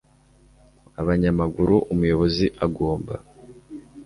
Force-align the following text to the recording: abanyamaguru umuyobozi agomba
abanyamaguru 1.01 1.75
umuyobozi 1.93 2.45
agomba 2.65 3.13